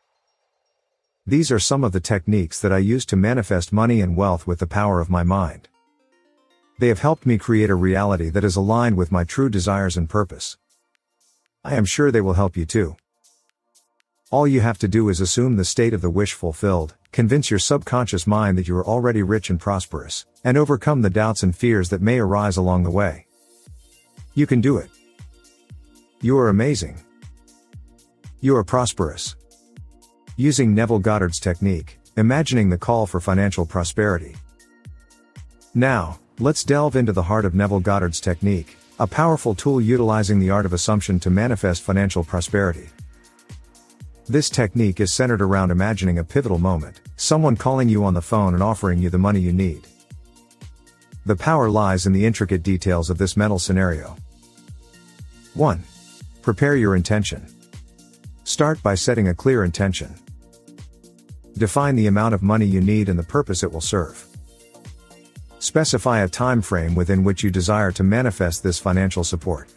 These 1.26 1.50
are 1.50 1.59
some 1.59 1.83
of 1.83 1.90
the 1.90 1.99
techniques 2.00 2.61
that 2.61 2.73
I 2.73 2.78
use 2.78 3.05
to 3.07 3.17
manifest 3.17 3.73
money 3.73 4.00
and 4.00 4.17
wealth 4.17 4.47
with 4.47 4.61
the 4.61 4.69
power 4.69 5.00
of 5.00 5.11
my 5.11 5.25
mind. 5.25 5.67
They 6.78 6.87
have 6.87 7.00
helped 7.00 7.26
me 7.26 7.38
create 7.38 7.71
a 7.71 7.75
reality 7.75 8.31
that 8.31 8.45
is 8.45 8.55
aligned 8.55 8.97
with 8.97 9.11
my 9.11 9.25
true 9.25 9.49
desires 9.49 9.97
and 9.97 10.09
purpose. 10.09 10.57
I 11.64 11.75
am 11.75 11.85
sure 11.85 12.12
they 12.12 12.21
will 12.21 12.35
help 12.35 12.57
you 12.57 12.67
too. 12.67 12.97
All 14.31 14.47
you 14.47 14.61
have 14.61 14.78
to 14.78 14.87
do 14.87 15.09
is 15.09 15.21
assume 15.21 15.57
the 15.57 15.64
state 15.64 15.93
of 15.93 16.02
the 16.02 16.09
wish 16.09 16.35
fulfilled, 16.35 16.95
convince 17.11 17.50
your 17.50 17.59
subconscious 17.59 18.28
mind 18.28 18.57
that 18.59 18.69
you 18.69 18.76
are 18.76 18.87
already 18.87 19.25
rich 19.25 19.50
and 19.50 19.59
prosperous, 19.59 20.25
and 20.45 20.57
overcome 20.57 21.02
the 21.02 21.11
doubts 21.11 21.43
and 21.43 21.57
fears 21.57 21.88
that 21.88 22.00
may 22.00 22.21
arise 22.21 22.57
along 22.57 22.85
the 22.85 22.93
way. 22.93 23.26
You 24.38 24.47
can 24.47 24.61
do 24.61 24.76
it. 24.76 24.88
You 26.21 26.38
are 26.38 26.49
amazing. 26.49 27.00
You 28.40 28.54
are 28.54 28.62
prosperous. 28.62 29.35
Using 30.37 30.73
Neville 30.73 31.00
Goddard's 31.00 31.40
technique, 31.40 31.99
imagining 32.16 32.71
the 32.71 32.78
call 32.78 33.04
for 33.04 33.18
financial 33.18 33.66
prosperity. 33.66 34.37
Now, 35.75 36.21
let's 36.38 36.62
delve 36.62 36.95
into 36.95 37.12
the 37.12 37.25
heart 37.25 37.47
of 37.47 37.57
Neville 37.57 37.80
Goddard's 37.80 38.21
technique, 38.21 38.76
a 39.00 39.09
powerful 39.09 39.57
tool 39.57 39.80
utilizing 39.80 40.38
the 40.38 40.50
art 40.50 40.66
of 40.66 40.73
assumption 40.73 41.18
to 41.18 41.30
manifest 41.30 41.83
financial 41.83 42.23
prosperity. 42.23 42.88
This 44.28 44.49
technique 44.49 45.00
is 45.00 45.12
centered 45.12 45.42
around 45.42 45.73
imagining 45.73 46.21
a 46.21 46.25
pivotal 46.25 46.61
moment, 46.61 47.00
someone 47.16 47.57
calling 47.57 47.88
you 47.88 48.04
on 48.04 48.14
the 48.14 48.23
phone 48.23 48.54
and 48.54 48.62
offering 48.62 49.00
you 49.00 49.11
the 49.11 49.18
money 49.18 49.40
you 49.40 49.52
need. 49.52 49.88
The 51.26 51.35
power 51.35 51.68
lies 51.68 52.07
in 52.07 52.12
the 52.12 52.25
intricate 52.25 52.62
details 52.62 53.11
of 53.11 53.18
this 53.18 53.37
mental 53.37 53.59
scenario. 53.59 54.16
1. 55.59 55.83
Prepare 56.41 56.77
your 56.77 56.95
intention. 56.95 57.45
Start 58.45 58.81
by 58.81 58.95
setting 58.95 59.27
a 59.27 59.35
clear 59.35 59.65
intention. 59.65 60.15
Define 61.55 61.97
the 61.97 62.07
amount 62.07 62.33
of 62.33 62.45
money 62.45 62.65
you 62.65 62.81
need 62.81 63.09
and 63.09 63.19
the 63.19 63.25
purpose 63.25 63.65
it 63.65 63.73
will 63.73 63.81
serve. 63.81 64.25
Specify 65.59 66.21
a 66.21 66.29
time 66.29 66.62
frame 66.62 66.95
within 66.95 67.25
which 67.25 67.43
you 67.43 67.50
desire 67.50 67.91
to 67.91 68.05
manifest 68.05 68.62
this 68.62 68.79
financial 68.79 69.25
support. 69.25 69.69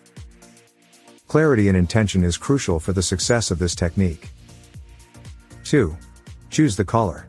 Clarity 1.28 1.68
and 1.68 1.76
intention 1.76 2.24
is 2.24 2.38
crucial 2.38 2.80
for 2.80 2.94
the 2.94 3.02
success 3.02 3.50
of 3.50 3.58
this 3.58 3.74
technique. 3.74 4.30
2. 5.64 5.98
Choose 6.52 6.76
the 6.76 6.86
caller. 6.86 7.26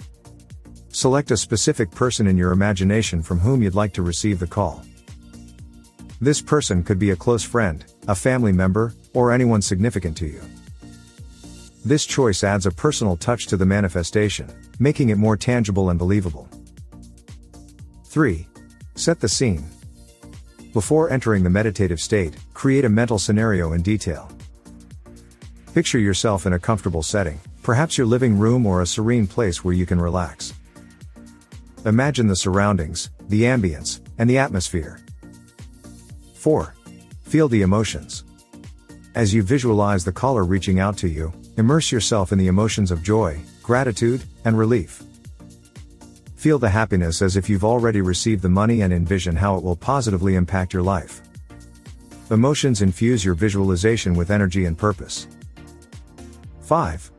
Select 0.90 1.30
a 1.30 1.38
specific 1.38 1.90
person 1.90 2.26
in 2.26 2.36
your 2.36 2.52
imagination 2.52 3.22
from 3.22 3.38
whom 3.38 3.62
you'd 3.62 3.74
like 3.74 3.94
to 3.94 4.02
receive 4.02 4.38
the 4.38 4.46
call. 4.46 4.84
This 6.20 6.42
person 6.42 6.82
could 6.82 6.98
be 6.98 7.12
a 7.12 7.16
close 7.16 7.42
friend, 7.42 7.82
a 8.08 8.14
family 8.14 8.52
member, 8.52 8.94
or 9.14 9.32
anyone 9.32 9.62
significant 9.62 10.16
to 10.16 10.26
you. 10.26 10.40
This 11.84 12.06
choice 12.06 12.44
adds 12.44 12.66
a 12.66 12.70
personal 12.70 13.16
touch 13.16 13.46
to 13.46 13.56
the 13.56 13.66
manifestation, 13.66 14.48
making 14.78 15.08
it 15.10 15.18
more 15.18 15.36
tangible 15.36 15.90
and 15.90 15.98
believable. 15.98 16.48
3. 18.06 18.46
Set 18.94 19.20
the 19.20 19.28
scene. 19.28 19.64
Before 20.72 21.10
entering 21.10 21.42
the 21.42 21.50
meditative 21.50 22.00
state, 22.00 22.36
create 22.54 22.84
a 22.84 22.88
mental 22.88 23.18
scenario 23.18 23.72
in 23.72 23.82
detail. 23.82 24.30
Picture 25.74 25.98
yourself 25.98 26.46
in 26.46 26.52
a 26.52 26.58
comfortable 26.58 27.02
setting, 27.02 27.40
perhaps 27.62 27.98
your 27.98 28.06
living 28.06 28.38
room 28.38 28.64
or 28.66 28.80
a 28.80 28.86
serene 28.86 29.26
place 29.26 29.64
where 29.64 29.74
you 29.74 29.86
can 29.86 30.00
relax. 30.00 30.54
Imagine 31.84 32.28
the 32.28 32.36
surroundings, 32.36 33.10
the 33.28 33.42
ambience, 33.42 34.00
and 34.18 34.30
the 34.30 34.38
atmosphere. 34.38 35.00
4. 36.34 36.74
Feel 37.32 37.48
the 37.48 37.62
emotions. 37.62 38.24
As 39.14 39.32
you 39.32 39.42
visualize 39.42 40.04
the 40.04 40.12
caller 40.12 40.44
reaching 40.44 40.80
out 40.80 40.98
to 40.98 41.08
you, 41.08 41.32
immerse 41.56 41.90
yourself 41.90 42.30
in 42.30 42.36
the 42.36 42.48
emotions 42.48 42.90
of 42.90 43.02
joy, 43.02 43.40
gratitude, 43.62 44.22
and 44.44 44.58
relief. 44.58 45.02
Feel 46.36 46.58
the 46.58 46.68
happiness 46.68 47.22
as 47.22 47.34
if 47.34 47.48
you've 47.48 47.64
already 47.64 48.02
received 48.02 48.42
the 48.42 48.50
money 48.50 48.82
and 48.82 48.92
envision 48.92 49.34
how 49.34 49.56
it 49.56 49.64
will 49.64 49.76
positively 49.76 50.34
impact 50.34 50.74
your 50.74 50.82
life. 50.82 51.22
Emotions 52.30 52.82
infuse 52.82 53.24
your 53.24 53.34
visualization 53.34 54.14
with 54.14 54.30
energy 54.30 54.66
and 54.66 54.76
purpose. 54.76 55.26
5. 56.60 57.10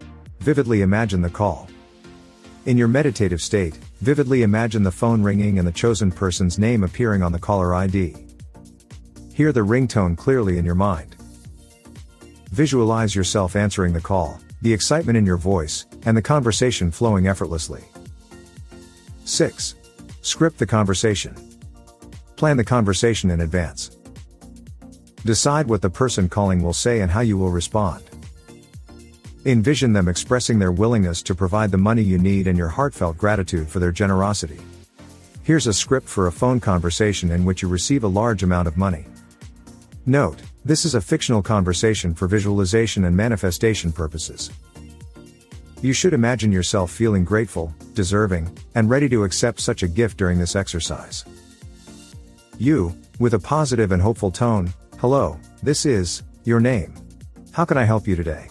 Vividly 0.41 0.83
imagine 0.83 1.23
the 1.23 1.29
call. 1.31 1.67
In 2.67 2.77
your 2.77 2.87
meditative 2.87 3.41
state, 3.41 3.79
vividly 4.01 4.43
imagine 4.43 4.83
the 4.83 4.91
phone 4.91 5.23
ringing 5.23 5.57
and 5.57 5.67
the 5.67 5.71
chosen 5.71 6.11
person's 6.11 6.59
name 6.59 6.83
appearing 6.83 7.23
on 7.23 7.31
the 7.31 7.39
caller 7.39 7.73
ID. 7.73 8.15
Hear 9.33 9.51
the 9.51 9.61
ringtone 9.61 10.15
clearly 10.15 10.59
in 10.59 10.65
your 10.65 10.75
mind. 10.75 11.15
Visualize 12.51 13.15
yourself 13.15 13.55
answering 13.55 13.91
the 13.91 13.99
call, 13.99 14.39
the 14.61 14.71
excitement 14.71 15.17
in 15.17 15.25
your 15.25 15.37
voice, 15.37 15.87
and 16.05 16.15
the 16.15 16.21
conversation 16.21 16.91
flowing 16.91 17.25
effortlessly. 17.25 17.83
6. 19.25 19.73
Script 20.21 20.59
the 20.59 20.67
conversation. 20.67 21.35
Plan 22.35 22.57
the 22.57 22.63
conversation 22.63 23.31
in 23.31 23.41
advance. 23.41 23.97
Decide 25.25 25.67
what 25.67 25.81
the 25.81 25.89
person 25.89 26.29
calling 26.29 26.61
will 26.61 26.71
say 26.71 27.01
and 27.01 27.09
how 27.09 27.21
you 27.21 27.35
will 27.35 27.49
respond. 27.49 28.03
Envision 29.45 29.93
them 29.93 30.07
expressing 30.07 30.59
their 30.59 30.71
willingness 30.71 31.23
to 31.23 31.33
provide 31.33 31.71
the 31.71 31.77
money 31.77 32.03
you 32.03 32.19
need 32.19 32.45
and 32.45 32.55
your 32.57 32.67
heartfelt 32.67 33.17
gratitude 33.17 33.67
for 33.67 33.79
their 33.79 33.91
generosity. 33.91 34.59
Here's 35.41 35.65
a 35.65 35.73
script 35.73 36.07
for 36.07 36.27
a 36.27 36.31
phone 36.31 36.59
conversation 36.59 37.31
in 37.31 37.45
which 37.45 37.63
you 37.63 37.67
receive 37.67 38.03
a 38.03 38.07
large 38.07 38.43
amount 38.43 38.67
of 38.67 38.77
money. 38.77 39.07
Note, 40.05 40.41
this 40.65 40.83
is 40.83 40.95
a 40.95 41.01
fictional 41.01 41.41
conversation 41.41 42.13
for 42.13 42.27
visualization 42.27 43.05
and 43.05 43.15
manifestation 43.15 43.89
purposes. 43.93 44.51
You 45.81 45.93
should 45.93 46.13
imagine 46.13 46.51
yourself 46.51 46.91
feeling 46.91 47.23
grateful, 47.23 47.73
deserving, 47.93 48.57
and 48.75 48.89
ready 48.89 49.07
to 49.07 49.23
accept 49.23 49.61
such 49.61 49.81
a 49.81 49.87
gift 49.87 50.17
during 50.17 50.39
this 50.39 50.57
exercise. 50.57 51.23
You, 52.57 52.97
with 53.19 53.33
a 53.33 53.39
positive 53.39 53.93
and 53.93 54.01
hopeful 54.01 54.29
tone, 54.29 54.73
hello, 54.99 55.39
this 55.61 55.85
is, 55.85 56.23
your 56.43 56.59
name. 56.59 56.93
How 57.53 57.63
can 57.63 57.77
I 57.77 57.85
help 57.85 58.05
you 58.05 58.17
today? 58.17 58.49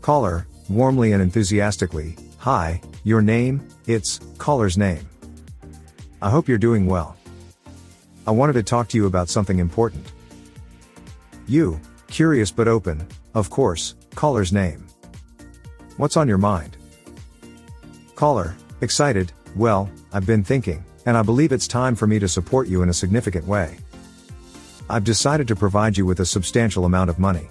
Caller, 0.00 0.46
warmly 0.70 1.12
and 1.12 1.22
enthusiastically, 1.22 2.16
hi, 2.38 2.80
your 3.04 3.20
name, 3.20 3.68
it's, 3.86 4.18
caller's 4.38 4.78
name. 4.78 5.06
I 6.22 6.30
hope 6.30 6.48
you're 6.48 6.56
doing 6.56 6.86
well. 6.86 7.15
I 8.26 8.32
wanted 8.32 8.54
to 8.54 8.62
talk 8.64 8.88
to 8.88 8.96
you 8.96 9.06
about 9.06 9.28
something 9.28 9.60
important. 9.60 10.10
You, 11.46 11.80
curious 12.08 12.50
but 12.50 12.66
open, 12.66 13.06
of 13.34 13.50
course, 13.50 13.94
caller's 14.16 14.52
name. 14.52 14.84
What's 15.96 16.16
on 16.16 16.26
your 16.26 16.38
mind? 16.38 16.76
Caller, 18.16 18.56
excited, 18.80 19.30
well, 19.54 19.88
I've 20.12 20.26
been 20.26 20.42
thinking, 20.42 20.84
and 21.06 21.16
I 21.16 21.22
believe 21.22 21.52
it's 21.52 21.68
time 21.68 21.94
for 21.94 22.08
me 22.08 22.18
to 22.18 22.26
support 22.26 22.66
you 22.66 22.82
in 22.82 22.88
a 22.88 22.94
significant 22.94 23.46
way. 23.46 23.78
I've 24.90 25.04
decided 25.04 25.46
to 25.48 25.56
provide 25.56 25.96
you 25.96 26.04
with 26.04 26.18
a 26.18 26.26
substantial 26.26 26.84
amount 26.84 27.10
of 27.10 27.20
money. 27.20 27.48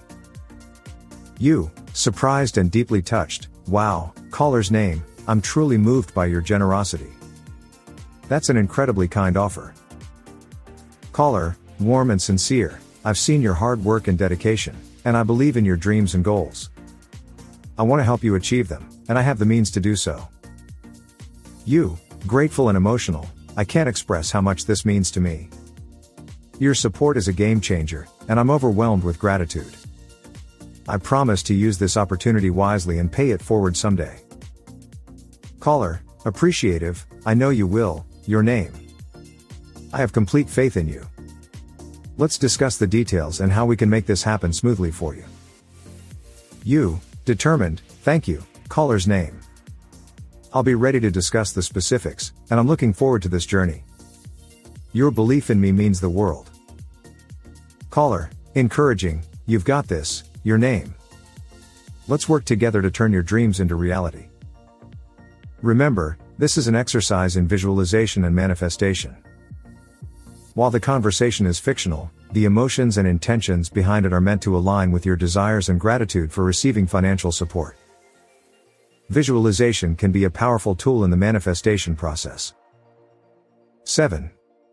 You, 1.38 1.70
surprised 1.94 2.58
and 2.58 2.70
deeply 2.70 3.00
touched, 3.00 3.48
wow, 3.66 4.12
caller's 4.30 4.70
name, 4.70 5.02
I'm 5.26 5.40
truly 5.40 5.78
moved 5.78 6.12
by 6.12 6.26
your 6.26 6.42
generosity. 6.42 7.12
That's 8.28 8.50
an 8.50 8.58
incredibly 8.58 9.08
kind 9.08 9.38
offer. 9.38 9.72
Caller, 11.16 11.56
warm 11.80 12.10
and 12.10 12.20
sincere, 12.20 12.78
I've 13.02 13.16
seen 13.16 13.40
your 13.40 13.54
hard 13.54 13.82
work 13.82 14.06
and 14.06 14.18
dedication, 14.18 14.76
and 15.06 15.16
I 15.16 15.22
believe 15.22 15.56
in 15.56 15.64
your 15.64 15.78
dreams 15.78 16.14
and 16.14 16.22
goals. 16.22 16.68
I 17.78 17.84
want 17.84 18.00
to 18.00 18.04
help 18.04 18.22
you 18.22 18.34
achieve 18.34 18.68
them, 18.68 18.86
and 19.08 19.18
I 19.18 19.22
have 19.22 19.38
the 19.38 19.46
means 19.46 19.70
to 19.70 19.80
do 19.80 19.96
so. 19.96 20.28
You, 21.64 21.98
grateful 22.26 22.68
and 22.68 22.76
emotional, 22.76 23.26
I 23.56 23.64
can't 23.64 23.88
express 23.88 24.30
how 24.30 24.42
much 24.42 24.66
this 24.66 24.84
means 24.84 25.10
to 25.12 25.20
me. 25.22 25.48
Your 26.58 26.74
support 26.74 27.16
is 27.16 27.28
a 27.28 27.32
game 27.32 27.62
changer, 27.62 28.06
and 28.28 28.38
I'm 28.38 28.50
overwhelmed 28.50 29.02
with 29.02 29.18
gratitude. 29.18 29.74
I 30.86 30.98
promise 30.98 31.42
to 31.44 31.54
use 31.54 31.78
this 31.78 31.96
opportunity 31.96 32.50
wisely 32.50 32.98
and 32.98 33.10
pay 33.10 33.30
it 33.30 33.40
forward 33.40 33.74
someday. 33.74 34.20
Caller, 35.60 36.02
appreciative, 36.26 37.06
I 37.24 37.32
know 37.32 37.48
you 37.48 37.66
will, 37.66 38.04
your 38.26 38.42
name. 38.42 38.85
I 39.92 39.98
have 39.98 40.12
complete 40.12 40.48
faith 40.48 40.76
in 40.76 40.88
you. 40.88 41.06
Let's 42.18 42.38
discuss 42.38 42.76
the 42.76 42.86
details 42.86 43.40
and 43.40 43.52
how 43.52 43.66
we 43.66 43.76
can 43.76 43.90
make 43.90 44.06
this 44.06 44.22
happen 44.22 44.52
smoothly 44.52 44.90
for 44.90 45.14
you. 45.14 45.24
You, 46.64 47.00
Determined, 47.26 47.80
thank 48.02 48.28
you, 48.28 48.40
caller's 48.68 49.08
name. 49.08 49.40
I'll 50.52 50.62
be 50.62 50.76
ready 50.76 51.00
to 51.00 51.10
discuss 51.10 51.50
the 51.50 51.60
specifics, 51.60 52.32
and 52.50 52.60
I'm 52.60 52.68
looking 52.68 52.92
forward 52.92 53.22
to 53.22 53.28
this 53.28 53.44
journey. 53.44 53.82
Your 54.92 55.10
belief 55.10 55.50
in 55.50 55.60
me 55.60 55.72
means 55.72 56.00
the 56.00 56.08
world. 56.08 56.48
Caller, 57.90 58.30
encouraging, 58.54 59.24
you've 59.46 59.64
got 59.64 59.88
this, 59.88 60.22
your 60.44 60.56
name. 60.56 60.94
Let's 62.06 62.28
work 62.28 62.44
together 62.44 62.80
to 62.80 62.92
turn 62.92 63.12
your 63.12 63.24
dreams 63.24 63.58
into 63.58 63.74
reality. 63.74 64.28
Remember, 65.62 66.16
this 66.38 66.56
is 66.56 66.68
an 66.68 66.76
exercise 66.76 67.36
in 67.36 67.48
visualization 67.48 68.24
and 68.24 68.36
manifestation. 68.36 69.16
While 70.56 70.70
the 70.70 70.80
conversation 70.80 71.44
is 71.44 71.58
fictional, 71.58 72.10
the 72.32 72.46
emotions 72.46 72.96
and 72.96 73.06
intentions 73.06 73.68
behind 73.68 74.06
it 74.06 74.12
are 74.14 74.22
meant 74.22 74.40
to 74.44 74.56
align 74.56 74.90
with 74.90 75.04
your 75.04 75.14
desires 75.14 75.68
and 75.68 75.78
gratitude 75.78 76.32
for 76.32 76.44
receiving 76.44 76.86
financial 76.86 77.30
support. 77.30 77.76
Visualization 79.10 79.94
can 79.94 80.12
be 80.12 80.24
a 80.24 80.30
powerful 80.30 80.74
tool 80.74 81.04
in 81.04 81.10
the 81.10 81.16
manifestation 81.16 81.94
process. 81.94 82.54
7. 83.84 84.30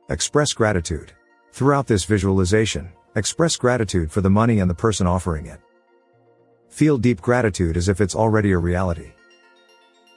Express 0.10 0.54
gratitude. 0.54 1.12
Throughout 1.52 1.86
this 1.86 2.06
visualization, 2.06 2.90
express 3.18 3.58
gratitude 3.58 4.10
for 4.10 4.22
the 4.22 4.30
money 4.30 4.60
and 4.60 4.70
the 4.70 4.76
person 4.76 5.06
offering 5.06 5.48
it. 5.48 5.60
Feel 6.70 6.98
deep 6.98 7.20
gratitude 7.20 7.76
as 7.76 7.90
if 7.90 8.00
it's 8.00 8.16
already 8.16 8.54
a 8.54 8.58
reality. 8.58 9.12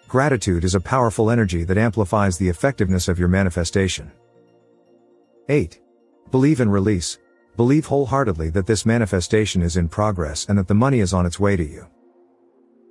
Gratitude 0.06 0.62
is 0.62 0.76
a 0.76 0.80
powerful 0.80 1.28
energy 1.28 1.64
that 1.64 1.76
amplifies 1.76 2.38
the 2.38 2.48
effectiveness 2.48 3.08
of 3.08 3.18
your 3.18 3.26
manifestation. 3.26 4.12
8. 5.48 5.80
Believe 6.32 6.60
and 6.60 6.72
release. 6.72 7.18
Believe 7.56 7.86
wholeheartedly 7.86 8.50
that 8.50 8.66
this 8.66 8.84
manifestation 8.84 9.62
is 9.62 9.76
in 9.76 9.88
progress 9.88 10.46
and 10.48 10.58
that 10.58 10.66
the 10.66 10.74
money 10.74 10.98
is 10.98 11.12
on 11.12 11.24
its 11.24 11.38
way 11.38 11.54
to 11.54 11.62
you. 11.62 11.86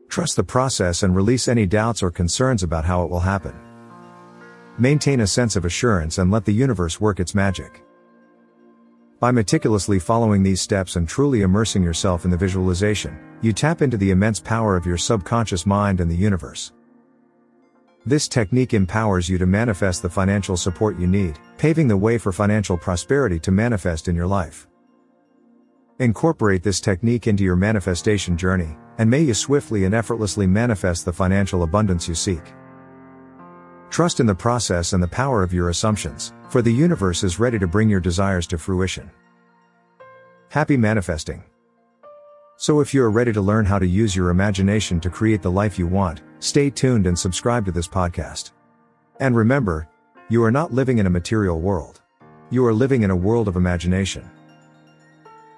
Trust 0.08 0.38
the 0.38 0.44
process 0.44 1.04
and 1.04 1.14
release 1.14 1.50
any 1.50 1.66
doubts 1.66 2.02
or 2.02 2.12
concerns 2.12 2.64
about 2.64 2.86
how 2.86 3.04
it 3.04 3.10
will 3.10 3.20
happen. 3.20 3.54
Maintain 4.78 5.20
a 5.20 5.28
sense 5.28 5.58
of 5.58 5.66
assurance 5.66 6.18
and 6.18 6.32
let 6.32 6.46
the 6.46 6.54
universe 6.54 7.02
work 7.02 7.20
its 7.20 7.36
magic. 7.36 7.84
By 9.20 9.32
meticulously 9.32 10.00
following 10.00 10.42
these 10.42 10.62
steps 10.62 10.96
and 10.96 11.10
truly 11.10 11.42
immersing 11.42 11.84
yourself 11.84 12.24
in 12.24 12.32
the 12.32 12.38
visualization, 12.38 13.18
you 13.42 13.52
tap 13.52 13.82
into 13.82 13.98
the 13.98 14.12
immense 14.12 14.40
power 14.40 14.78
of 14.78 14.86
your 14.86 14.98
subconscious 14.98 15.66
mind 15.66 16.00
and 16.00 16.10
the 16.10 16.16
universe. 16.16 16.72
This 18.08 18.28
technique 18.28 18.76
empowers 18.76 19.28
you 19.28 19.40
to 19.40 19.48
manifest 19.48 20.04
the 20.04 20.10
financial 20.10 20.56
support 20.56 21.00
you 21.00 21.08
need, 21.08 21.40
paving 21.58 21.88
the 21.88 21.98
way 21.98 22.20
for 22.20 22.32
financial 22.32 22.78
prosperity 22.78 23.40
to 23.40 23.52
manifest 23.52 24.08
in 24.08 24.16
your 24.16 24.28
life. 24.28 24.68
Incorporate 25.98 26.62
this 26.62 26.80
technique 26.80 27.26
into 27.26 27.44
your 27.44 27.56
manifestation 27.56 28.38
journey, 28.38 28.78
and 29.00 29.10
may 29.10 29.22
you 29.22 29.34
swiftly 29.34 29.86
and 29.86 29.96
effortlessly 29.96 30.46
manifest 30.46 31.04
the 31.04 31.14
financial 31.14 31.64
abundance 31.64 32.08
you 32.08 32.14
seek. 32.14 32.44
Trust 33.90 34.20
in 34.20 34.28
the 34.28 34.36
process 34.36 34.94
and 34.94 35.02
the 35.02 35.08
power 35.08 35.42
of 35.42 35.54
your 35.54 35.70
assumptions, 35.70 36.32
for 36.50 36.62
the 36.62 36.72
universe 36.72 37.24
is 37.24 37.40
ready 37.40 37.58
to 37.58 37.66
bring 37.66 37.90
your 37.90 38.00
desires 38.00 38.46
to 38.48 38.58
fruition. 38.60 39.10
Happy 40.50 40.78
manifesting! 40.78 41.44
So 42.58 42.80
if 42.80 42.94
you 42.94 43.04
are 43.04 43.12
ready 43.12 43.34
to 43.34 43.42
learn 43.42 43.66
how 43.66 43.80
to 43.80 43.86
use 43.86 44.16
your 44.16 44.30
imagination 44.30 45.02
to 45.02 45.10
create 45.10 45.42
the 45.42 45.52
life 45.52 45.78
you 45.78 45.88
want, 45.88 46.22
stay 46.40 46.70
tuned 46.70 47.06
and 47.06 47.20
subscribe 47.20 47.66
to 47.66 47.72
this 47.72 47.88
podcast. 47.88 48.52
And 49.20 49.36
remember, 49.36 49.90
you 50.30 50.42
are 50.42 50.52
not 50.52 50.74
living 50.74 51.00
in 51.00 51.06
a 51.06 51.10
material 51.10 51.60
world. 51.60 52.02
You 52.50 52.66
are 52.66 52.74
living 52.74 53.04
in 53.04 53.12
a 53.12 53.16
world 53.16 53.50
of 53.50 53.58
imagination. 53.58 54.30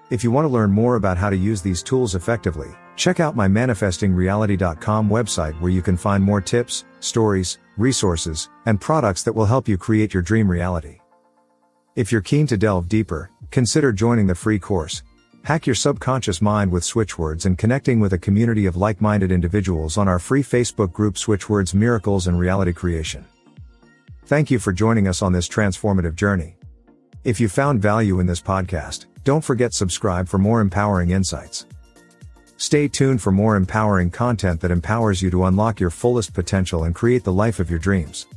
If 0.09 0.23
you 0.23 0.31
want 0.31 0.45
to 0.45 0.49
learn 0.49 0.71
more 0.71 0.95
about 0.95 1.17
how 1.17 1.29
to 1.29 1.37
use 1.37 1.61
these 1.61 1.83
tools 1.83 2.15
effectively, 2.15 2.69
check 2.95 3.19
out 3.19 3.35
my 3.35 3.47
manifestingreality.com 3.47 5.07
website 5.07 5.59
where 5.61 5.71
you 5.71 5.83
can 5.83 5.97
find 5.97 6.23
more 6.23 6.41
tips, 6.41 6.83
stories, 6.99 7.59
resources, 7.77 8.49
and 8.65 8.81
products 8.81 9.21
that 9.21 9.33
will 9.33 9.45
help 9.45 9.67
you 9.67 9.77
create 9.77 10.15
your 10.15 10.23
dream 10.23 10.49
reality. 10.49 10.97
If 11.95 12.11
you're 12.11 12.21
keen 12.21 12.47
to 12.47 12.57
delve 12.57 12.89
deeper, 12.89 13.29
consider 13.51 13.91
joining 13.91 14.25
the 14.25 14.35
free 14.35 14.59
course. 14.59 15.03
Hack 15.47 15.65
your 15.65 15.75
subconscious 15.75 16.41
mind 16.41 16.73
with 16.73 16.83
switchwords 16.83 17.45
and 17.45 17.57
connecting 17.57 18.01
with 18.01 18.11
a 18.11 18.17
community 18.17 18.65
of 18.65 18.75
like-minded 18.75 19.31
individuals 19.31 19.97
on 19.97 20.05
our 20.05 20.19
free 20.19 20.43
Facebook 20.43 20.91
group 20.91 21.15
Switchwords 21.15 21.73
Miracles 21.73 22.27
and 22.27 22.37
Reality 22.37 22.73
Creation. 22.73 23.25
Thank 24.25 24.51
you 24.51 24.59
for 24.59 24.73
joining 24.73 25.07
us 25.07 25.21
on 25.21 25.31
this 25.31 25.47
transformative 25.47 26.15
journey. 26.15 26.57
If 27.23 27.39
you 27.39 27.47
found 27.47 27.81
value 27.81 28.19
in 28.19 28.27
this 28.27 28.41
podcast, 28.41 29.05
don't 29.23 29.39
forget 29.39 29.73
subscribe 29.73 30.27
for 30.27 30.37
more 30.37 30.59
empowering 30.59 31.11
insights. 31.11 31.65
Stay 32.57 32.89
tuned 32.89 33.21
for 33.21 33.31
more 33.31 33.55
empowering 33.55 34.11
content 34.11 34.59
that 34.59 34.69
empowers 34.69 35.21
you 35.21 35.31
to 35.31 35.45
unlock 35.45 35.79
your 35.79 35.91
fullest 35.91 36.33
potential 36.33 36.83
and 36.83 36.93
create 36.93 37.23
the 37.23 37.31
life 37.31 37.61
of 37.61 37.69
your 37.69 37.79
dreams. 37.79 38.27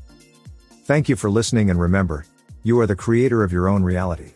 Thank 0.85 1.09
you 1.09 1.17
for 1.17 1.29
listening 1.29 1.71
and 1.71 1.81
remember, 1.81 2.25
you 2.63 2.79
are 2.79 2.87
the 2.87 2.95
creator 2.95 3.43
of 3.43 3.53
your 3.53 3.69
own 3.69 3.83
reality. 3.83 4.31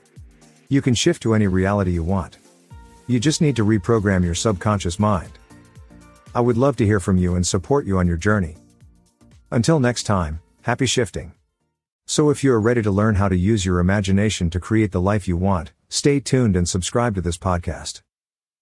You 0.69 0.83
can 0.83 0.95
shift 0.95 1.23
to 1.23 1.35
any 1.35 1.47
reality 1.47 1.93
you 1.93 2.03
want. 2.03 2.39
You 3.07 3.21
just 3.21 3.43
need 3.43 3.57
to 3.57 3.65
reprogram 3.67 4.25
your 4.25 4.35
subconscious 4.35 4.99
mind. 4.99 5.33
I 6.35 6.41
would 6.41 6.57
love 6.57 6.77
to 6.77 6.87
hear 6.87 7.01
from 7.01 7.19
you 7.19 7.37
and 7.37 7.47
support 7.47 7.85
you 7.85 7.99
on 7.99 8.07
your 8.07 8.17
journey. 8.17 8.57
Until 9.51 9.79
next 9.79 10.05
time, 10.05 10.41
happy 10.63 10.87
shifting. 10.87 11.35
So 12.07 12.31
if 12.31 12.43
you 12.43 12.53
are 12.53 12.61
ready 12.61 12.83
to 12.83 12.91
learn 12.91 13.17
how 13.17 13.29
to 13.29 13.37
use 13.37 13.65
your 13.65 13.79
imagination 13.79 14.51
to 14.51 14.61
create 14.61 14.93
the 14.93 15.01
life 15.01 15.27
you 15.29 15.37
want, 15.37 15.73
stay 15.89 16.19
tuned 16.21 16.57
and 16.57 16.69
subscribe 16.69 17.15
to 17.15 17.21
this 17.21 17.39
podcast. 17.39 18.03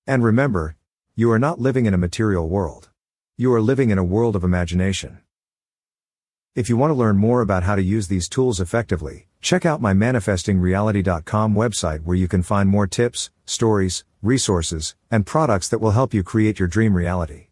And 0.06 0.24
remember, 0.24 0.76
you 1.14 1.30
are 1.30 1.38
not 1.38 1.60
living 1.60 1.86
in 1.86 1.94
a 1.94 1.98
material 1.98 2.48
world. 2.48 2.90
You 3.36 3.52
are 3.54 3.60
living 3.60 3.90
in 3.90 3.98
a 3.98 4.04
world 4.04 4.36
of 4.36 4.44
imagination. 4.44 5.20
If 6.54 6.68
you 6.68 6.76
want 6.76 6.90
to 6.90 6.94
learn 6.94 7.16
more 7.16 7.40
about 7.40 7.62
how 7.62 7.76
to 7.76 7.82
use 7.82 8.08
these 8.08 8.28
tools 8.28 8.60
effectively, 8.60 9.26
check 9.40 9.64
out 9.64 9.80
my 9.80 9.92
manifestingreality.com 9.92 11.54
website 11.54 12.04
where 12.04 12.16
you 12.16 12.28
can 12.28 12.42
find 12.42 12.68
more 12.68 12.86
tips, 12.86 13.30
stories, 13.44 14.04
resources, 14.22 14.94
and 15.10 15.26
products 15.26 15.68
that 15.68 15.80
will 15.80 15.90
help 15.90 16.14
you 16.14 16.22
create 16.22 16.58
your 16.58 16.68
dream 16.68 16.94
reality. 16.94 17.48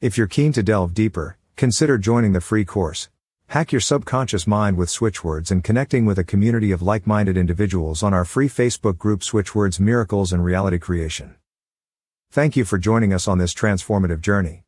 If 0.00 0.16
you're 0.16 0.26
keen 0.26 0.52
to 0.54 0.62
delve 0.62 0.94
deeper, 0.94 1.36
consider 1.56 1.98
joining 1.98 2.32
the 2.32 2.40
free 2.40 2.64
course. 2.64 3.08
Hack 3.48 3.70
your 3.70 3.80
subconscious 3.80 4.46
mind 4.46 4.76
with 4.76 4.88
switchwords 4.88 5.50
and 5.50 5.62
connecting 5.62 6.06
with 6.06 6.18
a 6.18 6.24
community 6.24 6.72
of 6.72 6.80
like-minded 6.80 7.36
individuals 7.36 8.02
on 8.02 8.14
our 8.14 8.24
free 8.24 8.48
Facebook 8.48 8.96
group 8.96 9.20
Switchwords 9.20 9.78
Miracles 9.78 10.32
and 10.32 10.42
Reality 10.42 10.78
Creation. 10.78 11.34
Thank 12.30 12.56
you 12.56 12.64
for 12.64 12.78
joining 12.78 13.12
us 13.12 13.28
on 13.28 13.36
this 13.36 13.52
transformative 13.52 14.22
journey. 14.22 14.64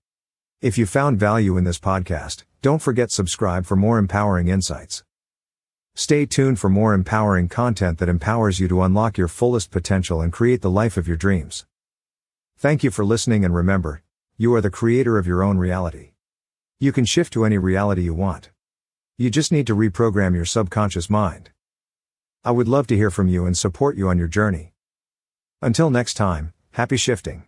If 0.60 0.76
you 0.76 0.84
found 0.84 1.18
value 1.18 1.56
in 1.56 1.64
this 1.64 1.78
podcast, 1.78 2.44
don't 2.60 2.82
forget 2.82 3.10
subscribe 3.10 3.64
for 3.64 3.76
more 3.76 3.98
empowering 3.98 4.48
insights. 4.48 5.02
Stay 5.96 6.26
tuned 6.26 6.58
for 6.58 6.68
more 6.68 6.92
empowering 6.92 7.48
content 7.48 7.98
that 7.98 8.08
empowers 8.08 8.58
you 8.58 8.66
to 8.66 8.82
unlock 8.82 9.16
your 9.16 9.28
fullest 9.28 9.70
potential 9.70 10.20
and 10.20 10.32
create 10.32 10.60
the 10.60 10.70
life 10.70 10.96
of 10.96 11.06
your 11.06 11.16
dreams. 11.16 11.66
Thank 12.56 12.82
you 12.82 12.90
for 12.90 13.04
listening 13.04 13.44
and 13.44 13.54
remember, 13.54 14.02
you 14.36 14.52
are 14.54 14.60
the 14.60 14.70
creator 14.70 15.18
of 15.18 15.26
your 15.26 15.44
own 15.44 15.56
reality. 15.56 16.10
You 16.80 16.90
can 16.90 17.04
shift 17.04 17.32
to 17.34 17.44
any 17.44 17.58
reality 17.58 18.02
you 18.02 18.14
want. 18.14 18.50
You 19.16 19.30
just 19.30 19.52
need 19.52 19.68
to 19.68 19.76
reprogram 19.76 20.34
your 20.34 20.44
subconscious 20.44 21.08
mind. 21.08 21.50
I 22.44 22.50
would 22.50 22.66
love 22.66 22.88
to 22.88 22.96
hear 22.96 23.12
from 23.12 23.28
you 23.28 23.46
and 23.46 23.56
support 23.56 23.96
you 23.96 24.08
on 24.08 24.18
your 24.18 24.26
journey. 24.26 24.72
Until 25.62 25.90
next 25.90 26.14
time, 26.14 26.52
happy 26.72 26.96
shifting. 26.96 27.44